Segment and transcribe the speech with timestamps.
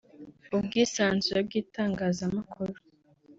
[0.55, 2.73] ubwisanzure bw’itangazamakuru